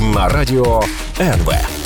[0.00, 0.82] На радіо
[1.20, 1.79] НВ.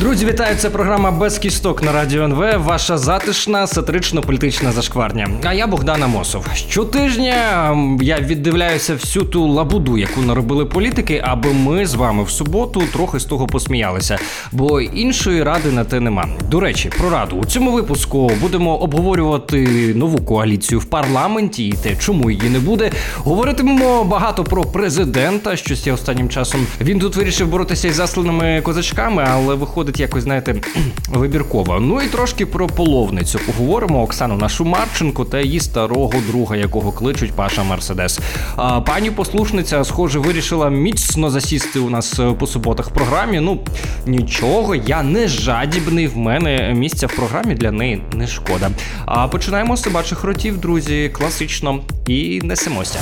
[0.00, 0.56] Друзі, вітаю!
[0.56, 2.44] Це програма без кісток на радіо НВ.
[2.56, 5.28] Ваша затишна сатирично-політична зашкварня.
[5.44, 6.46] А я Богдан Амосов.
[6.54, 12.82] Щотижня я віддивляюся всю ту лабуду, яку наробили політики, аби ми з вами в суботу
[12.92, 14.18] трохи з того посміялися.
[14.52, 16.28] Бо іншої ради на те нема.
[16.50, 21.96] До речі, про раду у цьому випуску будемо обговорювати нову коаліцію в парламенті і те,
[21.96, 22.90] чому її не буде.
[23.16, 25.56] Говоритимемо багато про президента.
[25.56, 30.54] Щось я останнім часом він тут вирішив боротися із засланими козачками, але виходить якось, знаєте,
[31.08, 31.80] вибірково.
[31.80, 33.40] Ну і трошки про половницю.
[33.46, 38.20] Поговоримо Оксану нашу Марченко та її старого друга, якого кличуть Паша Мерседес.
[38.56, 43.40] А пані послушниця, схоже, вирішила міцно засісти у нас е, по суботах в програмі.
[43.40, 43.60] Ну
[44.06, 46.06] нічого, я не жадібний.
[46.06, 48.70] В мене місця в програмі для неї не шкода.
[49.06, 52.98] А починаємо з собачих ротів, друзі, класично і несемося.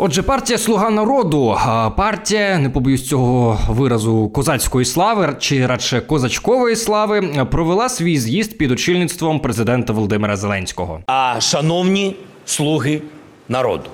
[0.00, 1.56] Отже, партія Слуга народу,
[1.96, 8.70] партія, не побоюсь цього виразу козацької слави чи радше козачкової слави, провела свій з'їзд під
[8.70, 11.00] очільництвом президента Володимира Зеленського.
[11.06, 13.02] а шановні слуги
[13.48, 13.90] народу.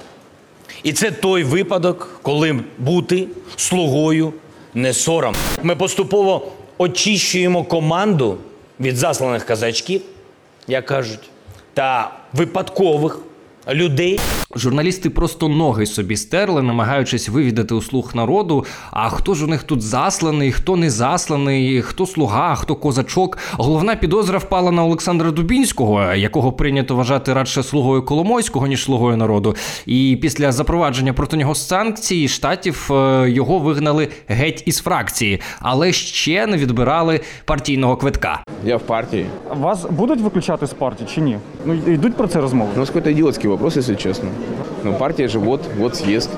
[0.82, 4.32] І це той випадок, коли бути слугою
[4.74, 5.34] не сором.
[5.62, 6.46] Ми поступово
[6.78, 8.36] очищуємо команду
[8.80, 10.02] від засланих казачків,
[10.68, 11.30] як кажуть,
[11.74, 13.18] та випадкових
[13.68, 14.20] людей.
[14.56, 18.64] Журналісти просто ноги собі стерли, намагаючись вивідати у слуг народу.
[18.90, 23.38] А хто ж у них тут засланий, хто не засланий, хто слуга, хто козачок.
[23.52, 29.56] Головна підозра впала на Олександра Дубінського, якого прийнято вважати радше слугою Коломойського, ніж слугою народу.
[29.86, 36.46] І після запровадження проти нього санкцій штатів е, його вигнали геть із фракції, але ще
[36.46, 38.44] не відбирали партійного квитка.
[38.64, 39.26] Я в партии.
[39.60, 41.38] Вас будуть виключати з партії чи ні?
[41.66, 42.70] Ну йдуть про це розмови.
[42.76, 44.28] Ну, это какой-то вопрос, если честно.
[44.82, 46.30] Ну, партия же вот, вот съезд.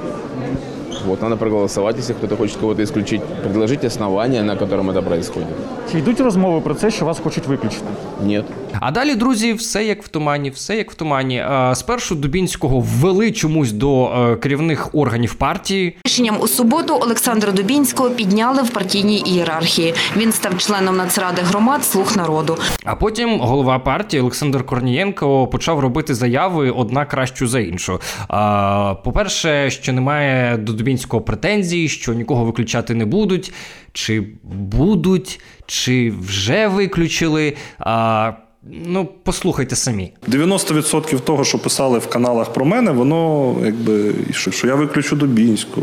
[1.05, 3.23] Вот, надо проголосовать, если кто-то хочет кого-то исключить.
[3.43, 5.49] Предложить основания, на котором это происходит.
[5.93, 7.85] Чи йдуть розмови про це, що вас хочуть виключити?
[8.25, 8.45] Нет.
[8.81, 11.37] А далі, друзі, все як в тумані, все як в тумані.
[11.39, 15.97] Е, Спершу Дубінського ввели чомусь до е, керівних органів партії.
[16.05, 19.95] Рішенням у суботу Олександра Дубінського підняли в партійній ієрархії.
[20.17, 22.57] Він став членом Нацради громад «Слуг народу».
[22.85, 28.01] А потім голова партії Олександр Корнієнко почав робити заяви одна кращу за іншу.
[28.29, 30.86] А, по-перше, що немає до Дубінського
[31.21, 33.53] претензій, що нікого виключати не будуть,
[33.93, 37.57] чи будуть, чи вже виключили.
[37.79, 38.33] А,
[38.71, 40.13] ну, послухайте самі.
[40.29, 45.83] 90% того, що писали в каналах про мене, воно якби що, що я виключу Дубінську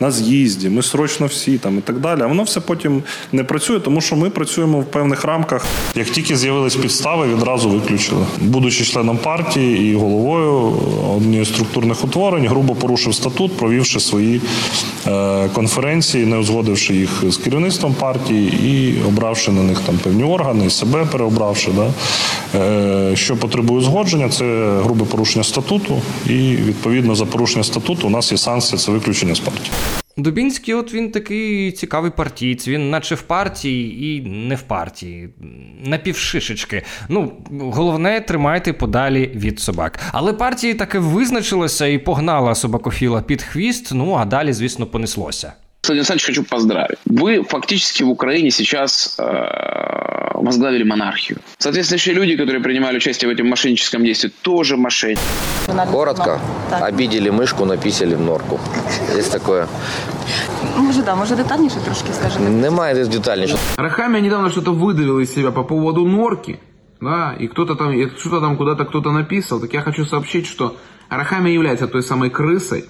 [0.00, 2.20] на з'їзді, ми срочно всі там і так далі.
[2.22, 3.02] А воно все потім
[3.32, 5.66] не працює, тому що ми працюємо в певних рамках.
[5.94, 8.26] Як тільки з'явились підстави, відразу виключили.
[8.40, 10.72] Будучи членом партії і головою
[11.16, 14.40] однієї з структурних утворень, грубо порушив статут, провівши свої
[15.06, 20.66] е, конференції, не узгодивши їх з керівництвом партії і обравши на них там певні органи,
[20.66, 21.70] і себе переобравши.
[21.76, 21.92] Да?
[22.54, 24.44] Е, що потребує узгодження, це
[24.82, 29.40] грубе порушення статуту, і відповідно за порушення статуту у нас є санкція це виключення з
[29.40, 29.70] партії.
[30.16, 35.28] Дубінський, от він такий цікавий партієць, він наче в партії і не в партії.
[35.84, 36.82] Напівшишечки.
[37.08, 40.00] Ну, головне, тримайте подалі від собак.
[40.12, 45.52] Але партії таки визначилася і погнала собакофіла під хвіст, ну а далі, звісно, понеслося.
[45.87, 46.97] Владимир Александрович, хочу поздравить.
[47.05, 49.23] Вы фактически в Украине сейчас э,
[50.33, 51.39] возглавили монархию.
[51.57, 55.19] Соответствующие люди, которые принимали участие в этом мошенническом действии, тоже мошенники.
[55.91, 56.39] Коротко.
[56.71, 58.59] Обидели мышку, написали в норку.
[59.17, 59.67] Есть такое.
[60.77, 62.43] Може, да, може детальніше трошки скажете?
[62.49, 63.57] Немає детальніше.
[63.77, 66.59] Рахамия недавно что-то выдавил из себя по поводу норки,
[67.01, 70.75] да, и кто-то там, и что-то там куда-то кто-то написал, так я хочу сообщить, что
[71.09, 72.85] Рахамия является той самой крысой,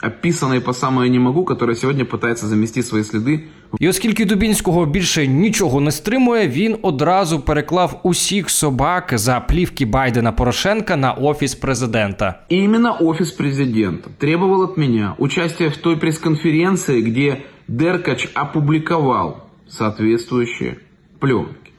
[0.00, 3.40] описанной по самое не могу, которая сегодня пытается замести свои следы
[3.80, 10.32] І оскільки Дубінського більше нічого не стримує, він одразу переклав усіх собак за плівки Байдена
[10.32, 12.34] Порошенка на офіс президента.
[12.52, 19.36] И именно офис президента требовал от меня участия в той пресс-конференции, где Деркач опубликовал
[19.68, 20.76] соответствующие
[21.18, 21.72] пленки.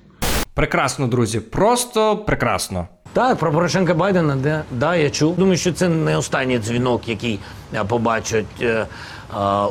[0.54, 2.88] Прекрасно, друзі, просто прекрасно.
[3.14, 5.36] Так, про Порошенка Байдена, де, да, я чув.
[5.38, 7.40] Думаю, що це не останній дзвінок, який
[7.74, 8.86] е, побачать е,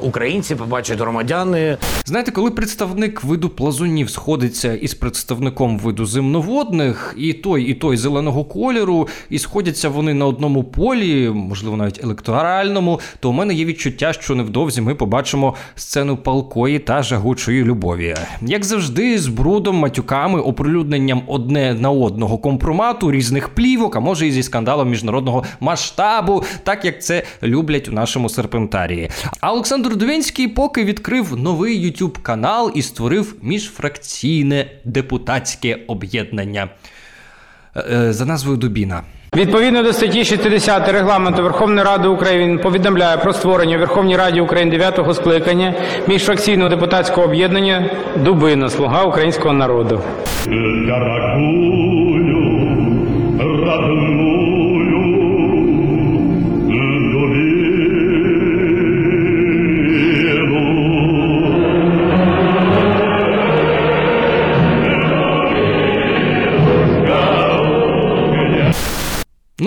[0.03, 1.79] українці, побачать громадяни.
[2.05, 8.45] Знаєте, коли представник виду плазунів сходиться із представником виду земноводних, і той, і той зеленого
[8.45, 14.13] кольору, і сходяться вони на одному полі, можливо, навіть електоральному, то у мене є відчуття,
[14.13, 18.17] що невдовзі ми побачимо сцену палкої та жагучої любові.
[18.43, 24.33] Як завжди, з брудом, матюками, оприлюдненням одне на одного компромату, різних плівок, а може і
[24.33, 29.11] зі скандалом міжнародного масштабу, так як це люблять у нашому серпентарії.
[29.49, 36.69] А Олександр Дувінський поки відкрив новий YouTube канал і створив міжфракційне депутатське об'єднання
[37.77, 39.03] е, е, за назвою Дубіна.
[39.37, 44.79] Відповідно до статті 60 регламенту Верховної Ради України повідомляє про створення у Верховній Раді України
[44.79, 45.75] 9-го скликання
[46.09, 47.91] міжфракційного депутатського об'єднання
[48.25, 50.01] Дубина Слуга українського народу.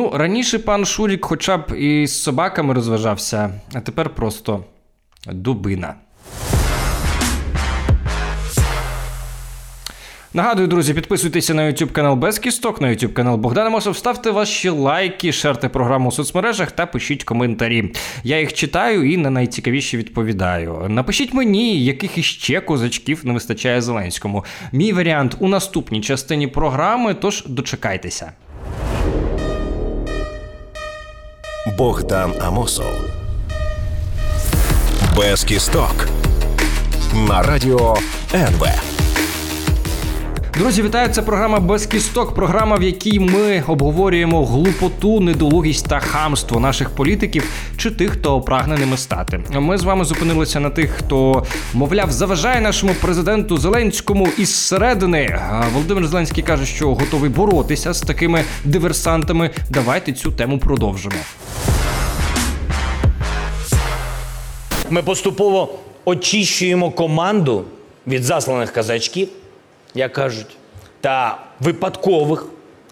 [0.02, 4.64] Ну, раніше пан Шурік хоча б і з собаками розважався, а тепер просто
[5.28, 5.96] дубина.
[10.34, 14.70] Нагадую, друзі, підписуйтеся на YouTube канал Без Кісток, на YouTube канал Богдана Мосов, ставте ваші
[14.70, 17.94] лайки, шерте програму у соцмережах та пишіть коментарі.
[18.24, 20.86] Я їх читаю і на найцікавіші відповідаю.
[20.90, 24.46] Напишіть мені, яких іще козачків не вистачає Зеленському.
[24.72, 28.32] Мій варіант у наступній частині програми, тож дочекайтеся.
[31.66, 32.92] Богдан Амосов.
[35.18, 36.08] Без кісток.
[37.28, 37.98] На радіо
[38.34, 38.68] НВ.
[40.58, 41.10] Друзі, вітаю!
[41.10, 42.36] Це програма без кісток.
[42.36, 47.44] Програма, в якій ми обговорюємо глупоту, недолугість та хамство наших політиків
[47.78, 49.40] чи тих, хто прагне ними стати.
[49.54, 55.40] Ми з вами зупинилися на тих, хто, мовляв, заважає нашому президенту Зеленському із середини.
[55.74, 59.50] Володимир Зеленський каже, що готовий боротися з такими диверсантами.
[59.70, 61.16] Давайте цю тему продовжимо.
[64.92, 65.70] Ми поступово
[66.06, 67.66] очищуємо команду
[68.08, 69.30] від засланих казачків,
[69.94, 70.58] як кажуть,
[71.02, 72.46] та випадкових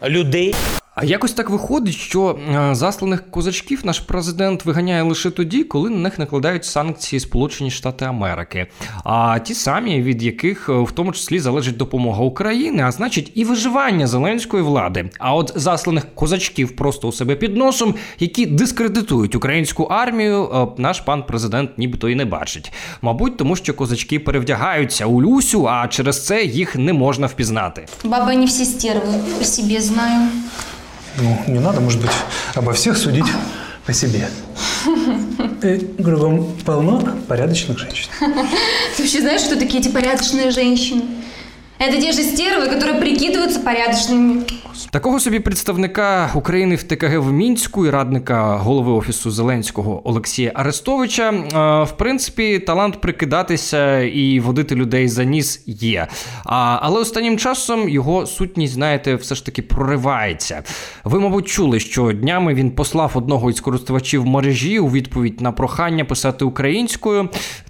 [0.03, 0.55] людей.
[1.01, 5.97] А якось так виходить, що е, засланих козачків наш президент виганяє лише тоді, коли на
[5.97, 8.67] них накладають санкції Сполучені Штати Америки,
[9.03, 13.43] а ті самі, від яких е, в тому числі залежить допомога України, а значить і
[13.43, 15.09] виживання зеленської влади.
[15.19, 20.99] А от засланих козачків просто у себе під носом, які дискредитують українську армію, е, наш
[20.99, 22.71] пан президент нібито і не бачить.
[23.01, 27.85] Мабуть, тому що козачки перевдягаються у Люсю, а через це їх не можна впізнати.
[28.03, 30.29] Бабы не все стервы, по себе знаю.
[31.17, 32.11] Ну, не надо, может быть,
[32.55, 33.25] обо всех судить
[33.85, 34.29] по себе.
[35.63, 38.09] И кругом полно порядочных женщин.
[38.19, 41.03] Ты вообще знаешь, что такие эти порядочные женщины?
[41.78, 44.42] Это те же стервы, которые прикидываются порядочными.
[44.90, 51.30] Такого собі представника України в ТКГ в Мінську і радника голови офісу Зеленського Олексія Арестовича.
[51.32, 56.06] е, В принципі, талант прикидатися і водити людей за ніс є.
[56.44, 60.62] А, але останнім часом його сутність, знаєте, все ж таки проривається.
[61.04, 66.04] Ви, мабуть, чули, що днями він послав одного із користувачів мережі у відповідь на прохання
[66.04, 67.28] писати українською.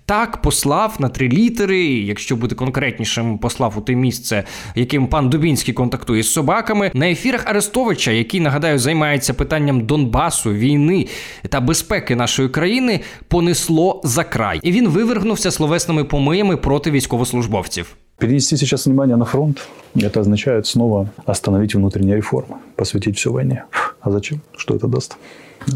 [0.09, 1.83] Так, послав на три літери.
[1.85, 4.43] Якщо бути конкретнішим, послав у те місце,
[4.75, 6.91] яким пан Дубінський контактує з собаками.
[6.93, 11.07] На ефірах Арестовича, який нагадаю займається питанням Донбасу, війни
[11.49, 17.95] та безпеки нашої країни, понесло за край, і він вивергнувся словесними помиями проти військовослужбовців.
[18.19, 23.63] Перенести сейчас внимание на фронт, это означает снова остановить внутренние реформы, посвятить все войне.
[24.01, 24.41] А зачем?
[24.57, 25.15] Что это даст?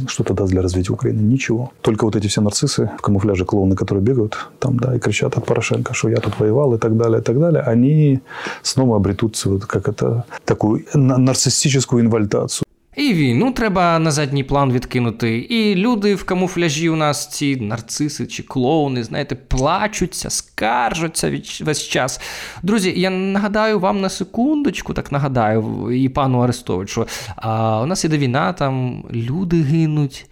[0.08, 1.22] Что это даст для развития Украины?
[1.22, 1.72] Ничего.
[1.82, 5.46] Только вот эти все нарциссы в камуфляже клоуны, которые бегают там, да, и кричат от
[5.46, 8.20] Порошенко, что я тут воевал и так далее, и так далее, они
[8.62, 12.63] снова обретут вот как это, такую на- нарциссическую инвальдацию.
[12.96, 15.38] І війну треба на задній план відкинути.
[15.38, 22.22] І люди в камуфляжі у нас, ці нарциси чи клоуни, знаєте, плачуться, скаржаться весь час.
[22.64, 27.08] Друзі, я нагадаю вам на секундочку, так нагадаю, і пану Арестовичу.
[27.36, 30.26] А, у нас іде війна, там люди гинуть.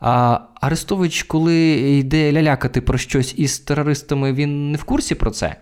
[0.00, 5.56] А Арестович, коли йде лялякати про щось із терористами, він не в курсі про це.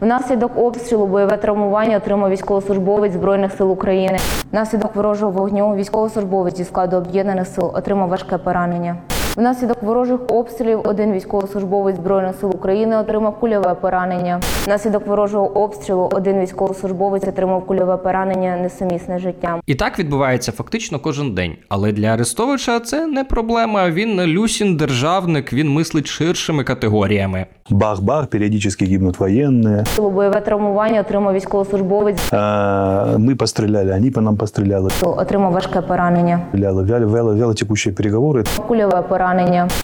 [0.00, 4.18] Внаслідок обстрілу бойове травмування отримав військовослужбовець Збройних сил України.
[4.52, 8.96] Внаслідок ворожого вогню військовослужбовець зі складу об'єднаних сил отримав важке поранення.
[9.39, 14.39] Внаслідок ворожих обстрілів один військовослужбовець збройних сил України отримав кульове поранення.
[14.65, 19.61] Внаслідок ворожого обстрілу один військовослужбовець отримав кульове поранення несумісне з життям.
[19.65, 21.51] І так відбувається фактично кожен день.
[21.69, 23.89] Але для Арестовича це не проблема.
[23.89, 27.45] Він Люсін державник, він мислить ширшими категоріями.
[27.69, 29.85] Бах-бах, периодически гибнут военные.
[30.11, 34.89] Бойове травмування отримав військовослужбовець, А, Мы постреляли, они по нам постреляли.
[35.01, 36.39] отримав важке поранення.
[36.53, 38.45] Вяло, вяло, вяло, вяло текущие переговоры.
[38.67, 39.25] Кульове поранення.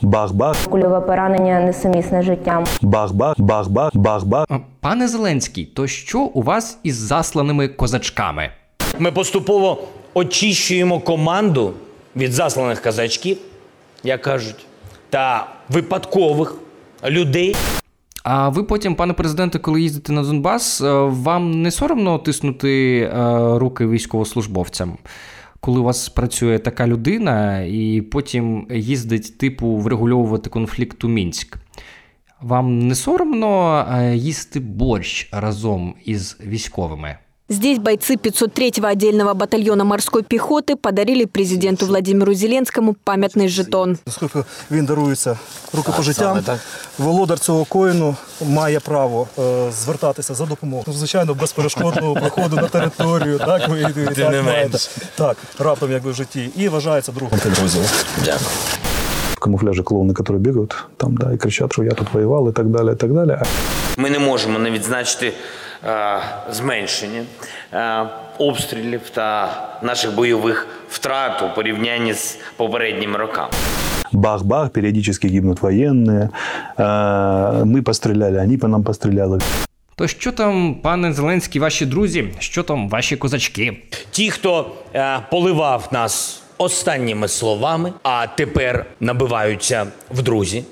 [0.03, 2.65] Бах-бах, Кульове поранення несумісне з життям.
[2.83, 4.47] бах-бах, бах-бах, бах-бах.
[4.81, 8.51] Пане Зеленський, то що у вас із засланими козачками?
[8.99, 9.79] Ми поступово
[10.15, 11.73] очищуємо команду
[12.17, 13.39] від засланих казачків,
[14.05, 14.67] як кажуть,
[15.11, 16.55] та випадкових
[17.05, 17.57] людей.
[18.25, 23.09] А ви потім, пане президенте, коли їздите на Донбас, е, вам не соромно тиснути е,
[23.59, 24.97] руки військовослужбовцям?
[25.67, 31.57] Коли у вас працює така людина, і потім їздить, типу, врегульовувати конфлікт у Мінськ.
[32.41, 37.19] Вам не соромно е, їсти борщ разом із військовими?
[37.50, 43.98] Здесь бойцы 503-го отдельного батальона морской пехоты подарили президенту Владимиру Зеленскому памятный жетон.
[44.08, 45.38] Оскільки він дарується
[45.74, 46.40] рукопожиттям,
[46.98, 48.16] володар цього коїну
[48.46, 50.84] має право е, звертатися за допомогою.
[50.88, 53.38] Ну, звичайно, безперешкодного проходу на територію.
[53.38, 54.70] Так, ви, ви Тим не маєте.
[54.70, 54.90] менш.
[55.16, 56.50] Так, раптом якби в житті.
[56.56, 57.86] І вважається другом підрозділу.
[58.20, 58.50] Дякую.
[59.36, 62.68] В камуфляже клоуны, которые бегают там, да, и кричат, что я тут воевал и так
[62.68, 63.42] далее, и так далее.
[63.98, 65.34] Ми не можемо не відзначити е,
[66.51, 67.23] зменшення
[67.73, 68.03] е,
[68.39, 69.49] обстрілів та
[69.83, 73.51] наших бойових втрат у порівнянні з попередніми роками.
[74.13, 76.29] Бах-бах, периодически гибнут военные.
[76.77, 79.41] А, Мы постреляли, они по нам постреляли.
[79.97, 82.25] То що там, пане Зеленський, ваші друзі?
[82.39, 83.83] Що там ваші козачки?
[84.11, 90.65] Ті, хто е, поливав нас останніми словами, а тепер набиваються в друзі.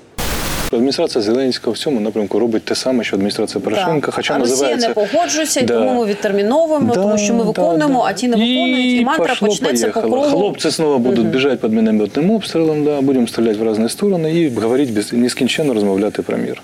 [0.72, 5.04] Адміністрація Зеленського в цьому напрямку робить те саме, що адміністрація Порошенка, хоча а називається Росія
[5.04, 5.74] не погоджується, і Да.
[5.74, 8.10] тому ми відтерміновуємо, Да, тому що ми да, виконуємо, да.
[8.10, 10.22] а ті не виконують, і, мантра пошло, почнеться по поехало.
[10.22, 10.36] кругу.
[10.48, 14.92] Хлопцы снова будут бежать под минометным обстрелом, да, будем стрелять в разные стороны и говорить
[14.92, 16.62] без нескінченно розмовляти про мир.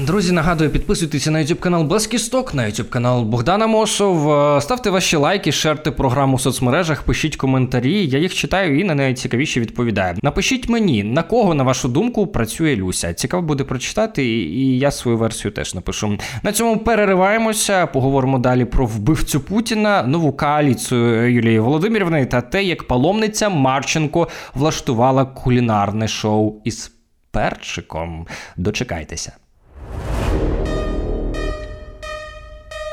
[0.00, 4.30] Друзі, нагадую, підписуйтеся на YouTube канал Без Кісток, на YouTube канал Богдана Мосов.
[4.30, 8.06] Е, Ставте ваші лайки, шерте програму в соцмережах, пишіть коментарі.
[8.06, 10.16] Я їх читаю і на найцікавіші відповідаю.
[10.22, 13.14] Напишіть мені, на кого, на вашу думку, працює Люся.
[13.14, 16.18] Цікаво буде прочитати, і я свою версію теж напишу.
[16.42, 17.86] На цьому перериваємося.
[17.86, 25.24] Поговоримо далі про вбивцю Путіна, нову коаліцію Юлії Володимирівни та те, як паломниця Марченко влаштувала
[25.24, 26.92] кулінарне шоу із
[27.30, 28.26] перчиком.
[28.56, 29.32] Дочекайтеся.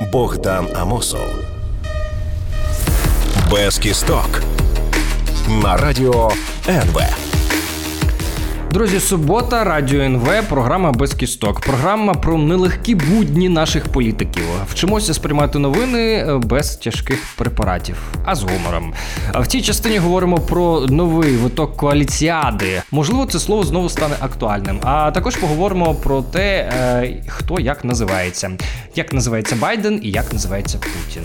[0.09, 1.27] Богдан Амосов.
[3.51, 4.41] Без кісток.
[5.47, 6.31] На радіо
[6.67, 7.30] НВ.
[8.73, 11.59] Друзі, субота, радіо НВ, програма без кісток.
[11.59, 14.43] Програма про нелегкі будні наших політиків.
[14.69, 18.93] Вчимося сприймати новини е, без тяжких препаратів, а з гумором.
[19.33, 22.81] В цій частині говоримо про новий виток коаліціади.
[22.91, 24.79] Можливо, це слово знову стане актуальним.
[24.83, 28.51] А також поговоримо про те, е, хто як називається,
[28.95, 31.23] як називається Байден і як називається Путін.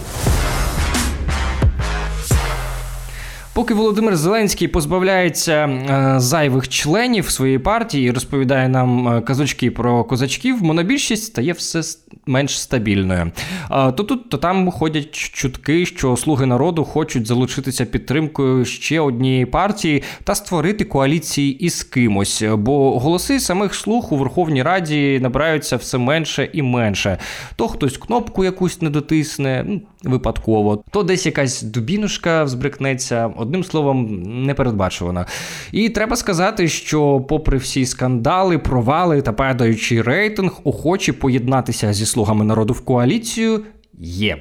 [3.56, 10.04] Поки Володимир Зеленський позбавляється е, зайвих членів своєї партії і розповідає нам е, казочки про
[10.04, 11.82] козачків, монобільшість стає все
[12.26, 13.32] менш стабільною.
[13.68, 19.46] А, то тут, то там ходять чутки, що слуги народу хочуть залучитися підтримкою ще однієї
[19.46, 25.98] партії та створити коаліції із кимось, бо голоси самих слуг у Верховній Раді набираються все
[25.98, 27.18] менше і менше.
[27.56, 33.30] То хтось кнопку якусь не дотисне, ну, випадково, то десь якась дубінушка взбрикнеться.
[33.46, 35.26] Одним словом, непередбачувано.
[35.72, 42.44] І треба сказати, що, попри всі скандали, провали та падаючий рейтинг, охочі поєднатися зі слугами
[42.44, 43.64] народу в коаліцію
[43.98, 44.38] є.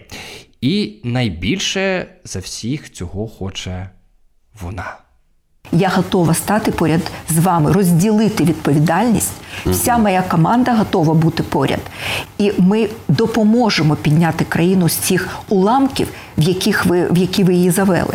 [0.62, 3.90] І найбільше за всіх цього хоче
[4.62, 4.98] вона.
[5.72, 9.32] Я готова стати поряд з вами, розділити відповідальність.
[9.66, 11.80] Вся моя команда готова бути поряд.
[12.38, 16.08] І ми допоможемо підняти країну з цих уламків,
[16.38, 18.14] в, яких ви, в які ви її завели.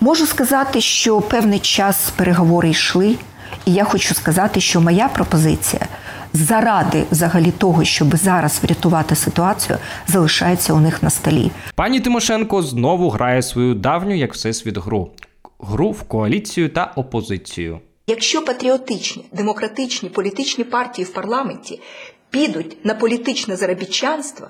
[0.00, 3.16] Можу сказати, що певний час переговори йшли,
[3.66, 5.86] і я хочу сказати, що моя пропозиція
[6.32, 11.50] заради взагалі того, щоб зараз врятувати ситуацію, залишається у них на столі.
[11.74, 15.10] Пані Тимошенко знову грає свою давню як всесвіт гру.
[15.58, 17.80] Гру в коаліцію та опозицію.
[18.06, 21.80] Якщо патріотичні, демократичні політичні партії в парламенті
[22.30, 24.48] підуть на політичне заробітчанство,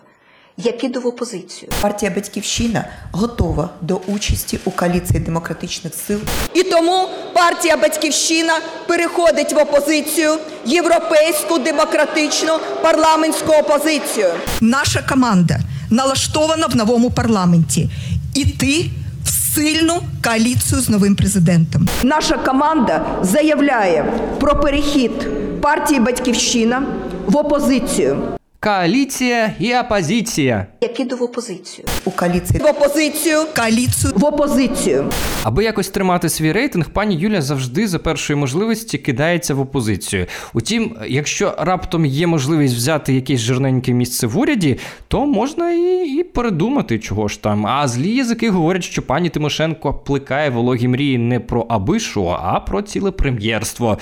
[0.60, 1.72] Я піду в опозицію.
[1.80, 6.20] Партія Батьківщина готова до участі у коаліції демократичних сил.
[6.54, 8.52] І тому партія Батьківщина
[8.86, 10.30] переходить в опозицію,
[10.66, 14.26] європейську демократичну парламентську опозицію.
[14.60, 15.58] Наша команда
[15.90, 17.90] налаштована в новому парламенті
[18.34, 18.90] іти
[19.24, 21.88] в сильну коаліцію з новим президентом.
[22.02, 25.12] Наша команда заявляє про перехід
[25.60, 26.82] партії Батьківщина
[27.26, 28.37] в опозицію.
[28.60, 30.66] Коаліція і опозиція.
[30.80, 31.88] Я піду в опозицію.
[32.04, 35.10] У коаліції В опозицію, коаліцію в опозицію.
[35.42, 40.26] Аби якось тримати свій рейтинг, пані Юля завжди за першої можливості кидається в опозицію.
[40.52, 46.22] Утім, якщо раптом є можливість взяти якесь жирненьке місце в уряді, то можна і, і
[46.24, 47.66] передумати, чого ж там.
[47.66, 52.60] А злі язики говорять, що пані Тимошенко плекає вологі мрії не про аби що, а
[52.60, 53.98] про ціле прем'єрство.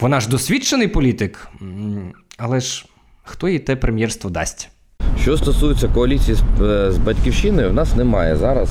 [0.00, 1.48] Вона ж досвідчений політик,
[2.38, 2.86] але ж
[3.22, 4.68] хто їй те прем'єрство дасть?
[5.20, 8.68] Що стосується коаліції з, е, батьківщиною, в нас немає зараз.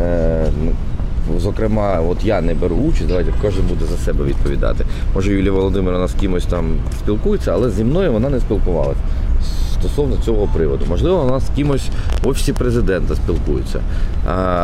[0.00, 0.46] Е,
[1.32, 4.84] ну, зокрема, от я не беру участь, давайте кожен буде за себе відповідати.
[5.14, 9.00] Може, Юлія Володимировна з кимось там спілкується, але зі мною вона не спілкувалася
[9.80, 10.84] стосовно цього приводу.
[10.88, 11.88] Можливо, вона з кимось
[12.22, 13.80] в офісі президента спілкується.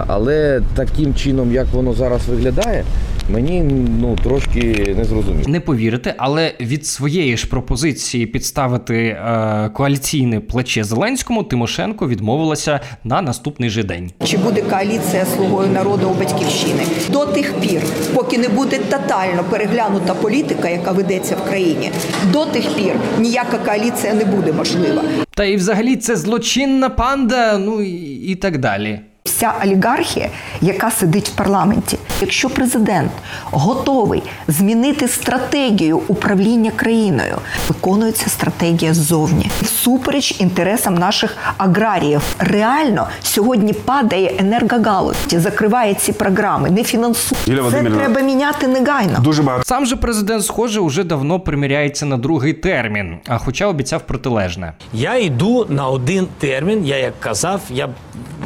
[0.07, 2.85] Але таким чином, як воно зараз виглядає,
[3.28, 3.62] мені
[4.00, 5.49] ну, трошки не зрозуміло.
[5.49, 13.23] Не повірите, але від своєї ж пропозиції підставити е, коаліційне плече Зеленському Тимошенко відмовилася на
[13.23, 14.11] наступний же день.
[14.25, 17.83] Чи буде коаліція слугою народу у батьківщини до тих пір,
[18.14, 21.90] поки не буде тотально переглянута політика, яка ведеться в країні,
[22.33, 25.02] до тих пір ніяка коаліція не буде можлива.
[25.35, 29.00] Та і взагалі це злочинна панда, ну і, і так далі.
[29.37, 30.29] Вся олігархія,
[30.61, 33.11] яка сидить в парламенті, якщо президент
[33.50, 37.38] готовий змінити стратегію управління країною,
[37.69, 42.23] виконується стратегія ззовні всупереч інтересам наших аграріїв.
[42.38, 47.62] Реально сьогодні падає енергогалузь, закриває ці програми, не фінансує.
[47.71, 49.19] Це треба міняти негайно.
[49.19, 49.64] Дуже багато.
[49.64, 54.73] Сам же президент, схоже, уже давно приміряється на другий термін, а хоча обіцяв протилежне.
[54.93, 56.87] Я йду на один термін.
[56.87, 57.88] Я як казав, я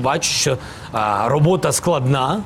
[0.01, 0.59] бачу, що
[1.27, 2.41] робота складна.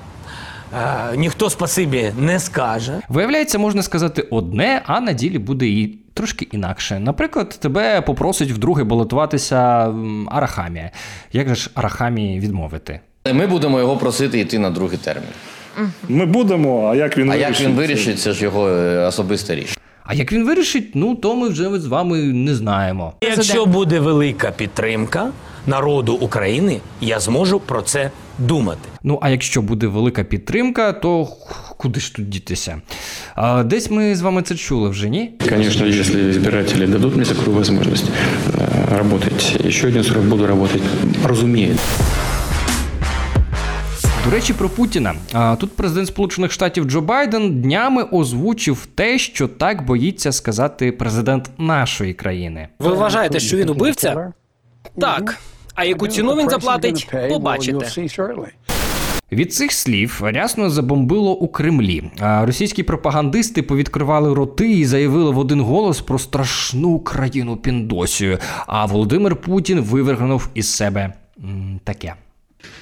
[1.16, 3.00] Ніхто спасибі не скаже.
[3.08, 7.00] Виявляється, можна сказати одне, а на ділі буде і трошки інакше.
[7.00, 9.56] Наприклад, тебе попросить вдруге балотуватися
[10.30, 10.90] Арахамія.
[11.32, 13.00] Як же ж Арахамії відмовити?
[13.32, 15.28] Ми будемо його просити йти на другий термін.
[16.08, 17.60] Ми будемо, а як він А вирішить?
[17.60, 19.76] як він вирішить, це ж його е, особисте рішення.
[20.04, 23.12] А як він вирішить, ну то ми вже з вами не знаємо.
[23.22, 25.30] Якщо буде велика підтримка
[25.66, 28.88] народу України, я зможу про це думати.
[29.02, 31.28] Ну а якщо буде велика підтримка, то
[31.76, 32.80] куди ж тут дітися?
[33.34, 35.30] А, десь ми з вами це чули вже, ні?
[35.48, 38.04] Конечно, если избиратели дадут мне такую возможность
[38.58, 40.82] э, работать еще один срок, буду работать,
[41.24, 41.80] разумеется.
[44.24, 45.14] До речі, про Путіна.
[45.58, 52.14] Тут президент Сполучених Штатів Джо Байден днями озвучив те, що так боїться сказати президент нашої
[52.14, 52.68] країни.
[52.78, 54.32] Ви вважаєте, що він убивця?
[55.00, 55.38] Так.
[55.74, 57.86] А яку ціну він заплатить, побачите.
[59.32, 62.10] Від цих слів рясно забомбило у Кремлі.
[62.20, 68.38] А російські пропагандисти повідкривали роти і заявили в один голос про страшну країну Піндосію.
[68.66, 71.12] А Володимир Путін вивергнув із себе
[71.84, 72.14] таке.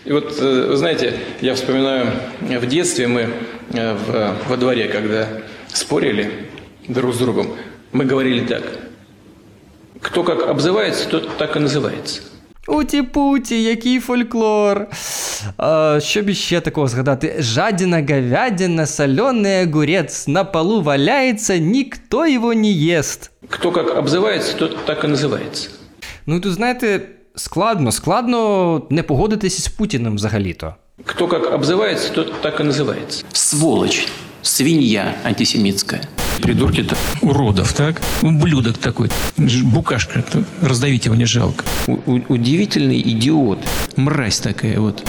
[0.05, 2.11] И вот, э, вы знаете, я вспоминаю,
[2.49, 3.29] э, в детстве мы
[3.73, 5.27] э, в, во дворе, когда
[5.67, 6.47] спорили
[6.88, 7.47] друг с другом,
[7.91, 8.63] мы говорили так.
[10.01, 12.21] Кто как обзывается, тот так и называется.
[12.67, 14.88] Уті-путі, який фольклор.
[15.57, 17.35] А, що б іще такого згадати?
[17.39, 23.31] Жадина говядина, соленый огурец, на полу валяється, ніхто його не їсть.
[23.49, 25.69] Кто как обзывается, тот так и называется.
[26.25, 27.01] Ну і тут, знаєте,
[27.35, 30.75] складно, складно не погодитися з Путіним взагалі-то.
[31.05, 33.23] Кто как обзывается, тот так и называется.
[33.33, 34.07] Сволочь,
[34.41, 36.01] свинья антисемитская.
[36.41, 38.01] Придурки-то уродов, так?
[38.23, 41.63] Ублюдок такой, Ж- букашка, то раздавить его не жалко.
[42.29, 43.59] удивительный идиот.
[43.95, 45.03] Мразь такая вот.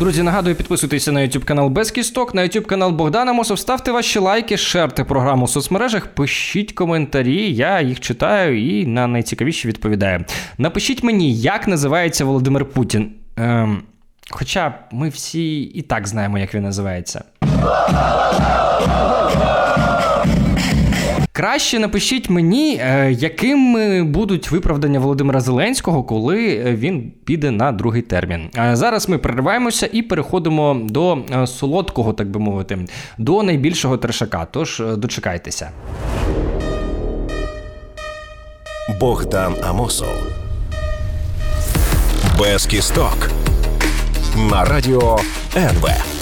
[0.00, 4.18] Друзі, нагадую, підписуйтеся на YouTube канал Без Кісток, на YouTube канал Богдана Мосов, ставте ваші
[4.18, 10.24] лайки, шерте програму в соцмережах, пишіть коментарі, я їх читаю і на найцікавіші відповідаю.
[10.58, 13.12] Напишіть мені, як називається Володимир Путін.
[13.36, 13.82] Ем,
[14.30, 17.24] хоча ми всі і так знаємо, як він називається.
[21.32, 28.02] Краще напишіть мені, е, якими будуть виправдання Володимира Зеленського, коли е, він піде на другий
[28.02, 28.50] термін.
[28.72, 32.78] Зараз ми перериваємося і переходимо до е, солодкого, так би мовити,
[33.18, 34.46] до найбільшого трешака.
[34.50, 35.70] Тож е, дочекайтеся.
[39.00, 40.14] Богдан Амосов.
[42.38, 43.30] Без кісток.
[44.50, 45.18] На радіо
[45.56, 46.19] НВ.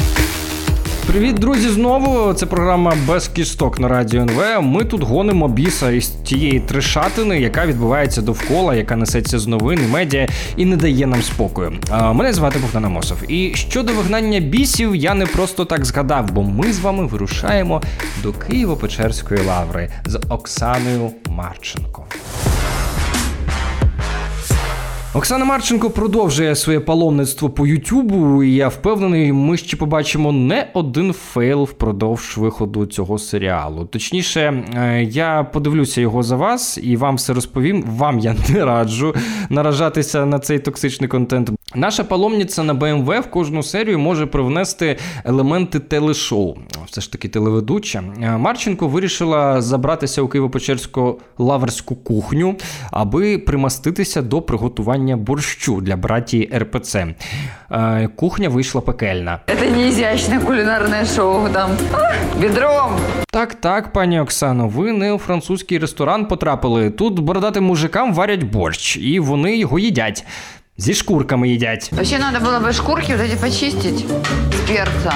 [1.09, 1.68] Привіт, друзі!
[1.68, 4.62] Знову це програма без кісток на радіо НВ.
[4.62, 9.92] Ми тут гонимо біса із тієї трешатини, яка відбувається довкола, яка несеться з новин і
[9.92, 11.73] медіа і не дає нам спокою.
[11.90, 13.31] А, Мене звати Богдан Амосов.
[13.31, 17.83] І щодо вигнання бісів, я не просто так згадав, бо ми з вами вирушаємо
[18.23, 22.05] до Києво-Печерської лаври з Оксаною Марченко.
[25.18, 31.12] Оксана Марченко продовжує своє паломництво по Ютубу, і я впевнений, ми ще побачимо не один
[31.12, 33.85] fail впродовж виходу цього серіалу.
[33.85, 37.83] Точніше, е, я подивлюся його за вас і вам все розповім.
[37.83, 39.14] Вам я не раджу
[39.50, 41.50] наражатися на цей токсичний контент.
[41.74, 46.57] Наша паломниця на БМВ в кожну серію може привнести елементи телешоу.
[46.87, 48.02] Все ж таки телеведуча.
[48.22, 52.57] Е, Марченко вирішила забратися у Києво-Печерську лаврську кухню,
[52.90, 57.07] аби примаститися до приготування борщу для братії РПЦ.
[57.70, 59.40] Е, Кухня вийшла пекельна.
[59.46, 62.92] Это не изящное кулинарное шоу, там, а, бедром.
[63.31, 66.90] Так, так, пані Оксано, ви не у французький ресторан потрапили.
[66.90, 70.24] Тут бородатим мужикам варять борщ, і вони його їдять.
[70.78, 71.89] Зі шкурками їдять.
[71.91, 74.06] Вообще надо было бы шкурки вот эти почистить
[74.54, 75.13] с перца.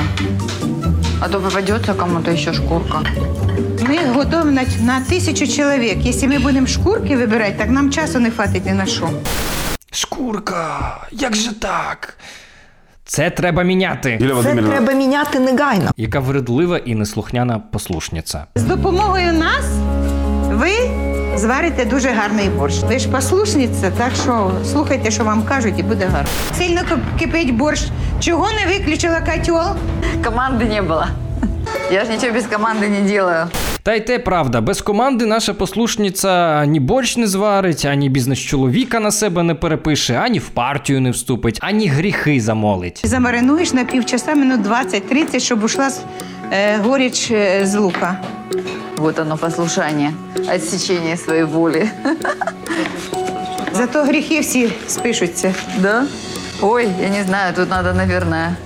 [1.21, 3.01] А то попадется кому-то еще шкурка.
[3.81, 5.97] Ми готові на, на тисячу чоловік.
[6.05, 9.09] Якщо ми будемо шкурки вибирати, так нам часу не хватить ні на що.
[9.91, 12.17] Шкурка, як же так?
[13.05, 14.19] Це треба міняти.
[14.43, 15.91] Це треба міняти негайно.
[15.97, 18.45] Яка вредлива і неслухняна послушниця.
[18.55, 19.65] З допомогою нас
[20.51, 20.71] ви
[21.41, 22.79] зварите дуже гарний борщ.
[22.83, 26.29] Ви ж послушниця, так що слухайте, що вам кажуть, і буде гарно.
[26.57, 27.81] Сильно кип- кипить борщ.
[28.19, 29.75] Чого не виключила котел?
[30.23, 31.07] Команды не было.
[31.91, 33.45] Я же ничего без команды не делаю.
[33.83, 36.29] Та й те правда, без команди наша послушниця
[36.61, 41.11] ані борщ не зварить, ані бізнес чоловіка на себе не перепише, ані в партію не
[41.11, 43.01] вступить, ані гріхи замолить.
[43.03, 45.89] Замаринуєш на півчаса, минут 20-30, щоб ушла
[46.52, 48.20] е, горіч е, з лука.
[48.96, 50.12] Вот оно, послушание,
[50.54, 51.90] отсечение своей воли.
[53.72, 55.54] Зато гріхи всі спишуться.
[55.78, 56.06] Да?
[56.60, 58.56] Ой, я не знаю, тут надо, наверное,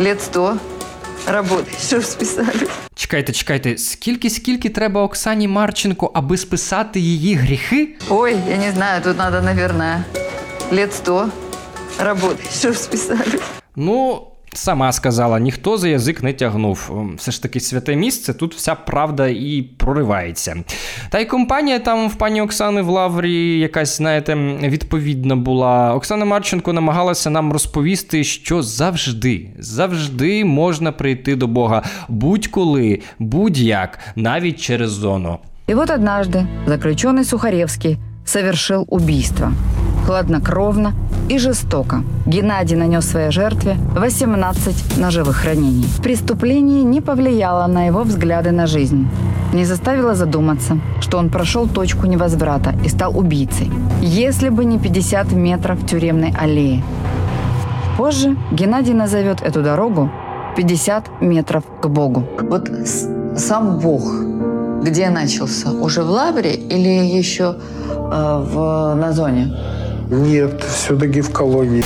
[0.00, 0.56] лет сто
[1.26, 2.68] работать, чтобы списали.
[2.94, 7.88] Чекайте, чекайте, скільки скільки треба Оксані Марченко, аби списати її гріхи?
[8.08, 10.04] Ой, я не знаю, тут надо, наверное,
[10.72, 11.28] лет сто
[11.98, 13.40] работать, чтобы списали.
[13.76, 14.26] Ну,
[14.58, 16.90] сама сказала, ніхто за язик не тягнув.
[17.16, 20.56] Все ж таки святе місце, тут вся правда і проривається.
[21.10, 25.94] Та й компанія там в пані Оксани в Лаврі якась, знаєте, відповідна була.
[25.94, 34.60] Оксана Марченко намагалася нам розповісти, що завжди, завжди можна прийти до Бога будь-коли, будь-як, навіть
[34.60, 35.38] через зону.
[35.68, 39.52] И вот однажды заключенный Сухаревский совершил убийство.
[40.08, 40.94] Хладнокровно
[41.28, 45.84] и жестоко Геннадий нанес своей жертве 18 ножевых ранений.
[46.02, 49.06] Преступление не повлияло на его взгляды на жизнь.
[49.52, 53.70] Не заставило задуматься, что он прошел точку невозврата и стал убийцей.
[54.00, 56.82] Если бы не 50 метров тюремной аллеи.
[57.98, 60.10] Позже Геннадий назовет эту дорогу
[60.56, 62.24] 50 метров к Богу.
[62.40, 62.70] Вот
[63.36, 64.10] сам Бог
[64.82, 65.70] где начался?
[65.72, 67.56] Уже в Лавре или еще
[67.88, 69.52] э, в, на зоне?
[70.10, 71.84] Нет, все-таки в колонии.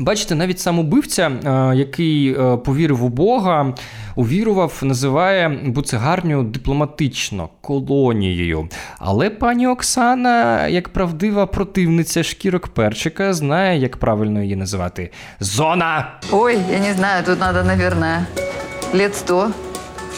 [0.00, 3.74] Бачите, навіть сам убивця, е, який е, повірив у Бога,
[4.16, 8.68] увірував, називає буцегарню дипломатично колонією.
[8.98, 16.10] Але пані Оксана, як правдива противниця шкірок перчика, знає, як правильно її називати зона.
[16.32, 18.26] Ой, я не знаю, тут надо, наверное,
[18.94, 19.50] лет сто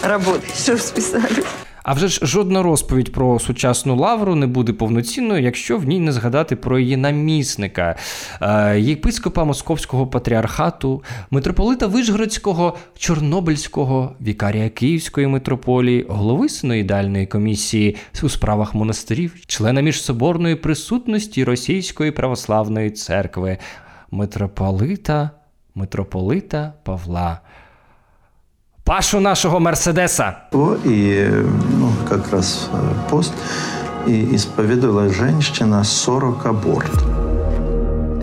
[0.02, 1.44] работать, чтобы списали.
[1.82, 6.12] А вже ж жодна розповідь про сучасну лавру не буде повноцінною, якщо в ній не
[6.12, 7.96] згадати про її намісника,
[8.42, 18.74] е, єпископа Московського патріархату, митрополита Вишгородського, Чорнобильського, вікарія Київської митрополії, голови синоїдальної комісії у справах
[18.74, 23.58] монастирів, члена міжсоборної присутності Російської православної церкви,
[24.10, 25.30] митрополита,
[25.74, 27.40] митрополита Павла.
[28.89, 30.37] Пашу нашого Мерседеса.
[30.51, 31.27] О, и
[31.79, 33.33] ну, как раз э, пост.
[34.05, 36.91] И исповедовала женщина 40 аборт.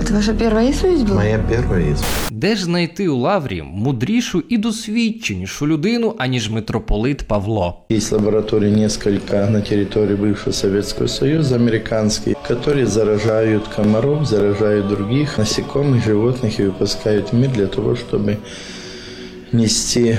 [0.00, 1.16] Это ваша первая исповедь была?
[1.16, 2.30] Моя первая исповедь.
[2.30, 7.84] Де ж знайти у лаврі мудрішу і досвідченішу людину, аніж митрополит Павло?
[7.90, 16.04] Есть лаборатории несколько на территории бывшего Советского Союза, американские, которые заражают комаров, заражают других насекомых,
[16.04, 18.38] животных и выпускают в мир для того, чтобы
[19.52, 20.18] нести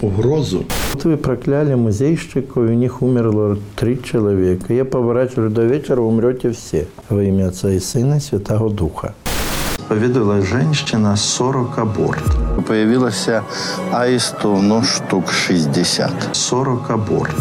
[0.00, 4.74] угрозу Вот вы прокляли музейщиков, и у них умерло три человека.
[4.74, 6.86] Я поворачиваю до вечера, умрете все.
[7.08, 9.14] Во имя Отца и Сына и Святого Духа.
[9.88, 12.22] Поведала женщина 40 аборт.
[12.66, 13.28] Появилась
[13.92, 16.10] аистов, ну, штук 60.
[16.32, 17.36] 40 аборт.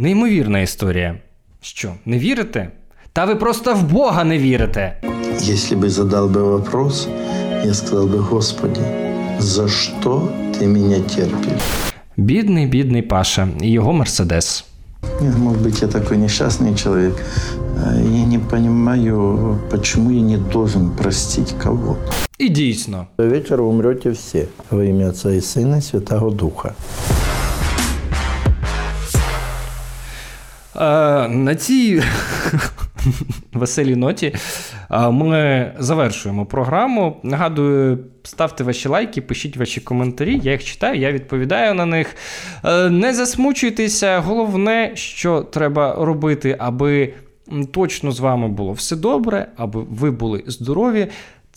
[0.00, 1.14] Неймовірна історія.
[1.60, 2.70] Що, не вірите?
[3.12, 5.00] Та ви просто в Бога не вірите.
[5.40, 7.08] Если бы задал бы вопрос,
[7.64, 8.80] я сказал бы, Господи,
[9.38, 11.62] за что ты меня терпишь?
[12.16, 14.64] Бідний, бідний Паша і його мерседес.
[15.20, 17.14] Нет, может быть, я такой несчастный человек.
[17.76, 22.12] Э, Я не понимаю, почему я не должен простить кого-то.
[22.38, 23.06] І дійсно.
[23.18, 24.44] До вечера умрете все.
[24.70, 26.72] Во имя Отца и Сына и Святого Духа.
[30.76, 32.02] Е, на цій
[33.53, 34.35] веселій ноті
[35.11, 37.17] ми завершуємо програму.
[37.23, 40.39] Нагадую, ставте ваші лайки, пишіть ваші коментарі.
[40.43, 42.15] Я їх читаю, я відповідаю на них.
[42.65, 44.19] Е, Не засмучуйтеся.
[44.19, 47.13] Головне, що треба робити, аби
[47.71, 51.07] точно з вами було все добре, аби ви були здорові.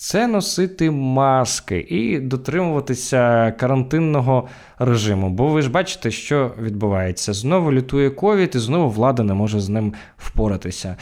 [0.02, 5.30] Це носити маски і дотримуватися карантинного режиму.
[5.30, 7.32] Бо ви ж бачите, що відбувається.
[7.32, 10.96] Знову лютує ковід, і знову влада не може з ним впоратися.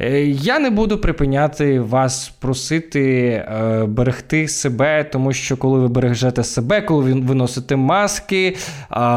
[0.00, 6.44] Е, Я не буду припиняти вас просити е, берегти себе, тому що коли ви бережете
[6.44, 8.56] себе, коли ви носите маски,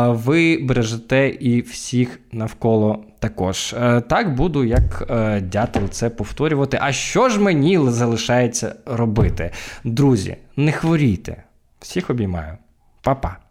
[0.07, 3.75] ви бережете і всіх навколо також.
[3.81, 5.11] Е, Так буду, як
[5.43, 6.77] дятел, це повторювати.
[6.81, 9.51] А що ж мені залишається робити?
[9.83, 11.43] Друзі, не хворійте.
[11.79, 12.57] Всіх обіймаю.
[13.01, 13.46] Па-па.